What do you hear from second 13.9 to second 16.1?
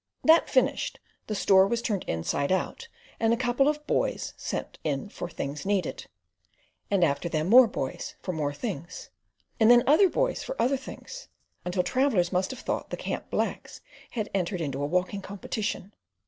had entered into a walking competition.